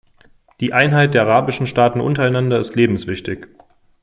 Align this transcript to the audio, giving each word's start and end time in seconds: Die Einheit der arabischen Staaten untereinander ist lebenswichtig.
Die 0.61 0.73
Einheit 0.73 1.13
der 1.13 1.21
arabischen 1.27 1.67
Staaten 1.67 2.01
untereinander 2.01 2.57
ist 2.59 2.75
lebenswichtig. 2.75 3.45